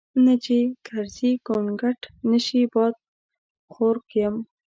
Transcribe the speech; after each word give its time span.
نه 0.25 0.33
چې 0.43 0.55
ګرزي 0.87 1.31
ګونګټ 1.47 1.99
نشي 2.29 2.61
بادخورک 2.73 4.07
یم. 4.21 4.35